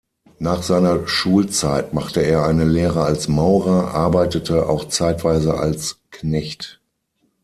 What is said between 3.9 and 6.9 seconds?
arbeitete auch zeitweise als Knecht.